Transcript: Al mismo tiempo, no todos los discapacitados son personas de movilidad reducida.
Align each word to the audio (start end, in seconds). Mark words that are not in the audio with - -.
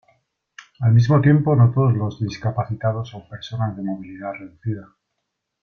Al 0.79 0.93
mismo 0.95 1.21
tiempo, 1.21 1.55
no 1.55 1.71
todos 1.71 1.93
los 1.93 2.19
discapacitados 2.19 3.07
son 3.09 3.29
personas 3.29 3.77
de 3.77 3.83
movilidad 3.83 4.33
reducida. 4.33 4.89